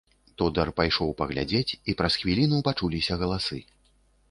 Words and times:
Тодар 0.41 0.69
пайшоў 0.79 1.11
паглядзець, 1.19 1.77
і 1.93 1.95
праз 2.01 2.13
хвіліну 2.23 2.65
пачуліся 2.71 3.21
галасы. 3.23 3.63